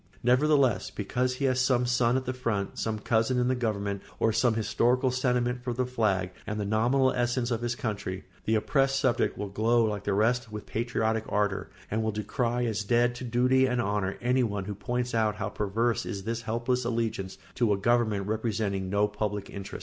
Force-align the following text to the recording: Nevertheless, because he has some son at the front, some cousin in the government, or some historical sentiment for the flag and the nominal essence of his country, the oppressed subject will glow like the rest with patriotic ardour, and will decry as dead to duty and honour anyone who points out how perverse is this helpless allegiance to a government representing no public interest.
Nevertheless, 0.23 0.89
because 0.89 1.35
he 1.35 1.45
has 1.45 1.59
some 1.59 1.85
son 1.85 2.17
at 2.17 2.25
the 2.25 2.33
front, 2.33 2.79
some 2.79 2.97
cousin 2.97 3.37
in 3.37 3.49
the 3.49 3.53
government, 3.55 4.01
or 4.17 4.33
some 4.33 4.55
historical 4.55 5.11
sentiment 5.11 5.63
for 5.63 5.73
the 5.73 5.85
flag 5.85 6.31
and 6.47 6.59
the 6.59 6.65
nominal 6.65 7.11
essence 7.13 7.51
of 7.51 7.61
his 7.61 7.75
country, 7.75 8.23
the 8.45 8.55
oppressed 8.55 8.99
subject 8.99 9.37
will 9.37 9.49
glow 9.49 9.85
like 9.85 10.03
the 10.03 10.13
rest 10.15 10.51
with 10.51 10.65
patriotic 10.65 11.25
ardour, 11.29 11.69
and 11.91 12.01
will 12.01 12.11
decry 12.11 12.65
as 12.65 12.83
dead 12.83 13.13
to 13.13 13.23
duty 13.23 13.67
and 13.67 13.79
honour 13.79 14.17
anyone 14.21 14.65
who 14.65 14.73
points 14.73 15.13
out 15.13 15.35
how 15.35 15.49
perverse 15.49 16.03
is 16.03 16.23
this 16.23 16.41
helpless 16.41 16.83
allegiance 16.83 17.37
to 17.53 17.71
a 17.71 17.77
government 17.77 18.25
representing 18.25 18.89
no 18.89 19.07
public 19.07 19.51
interest. 19.51 19.79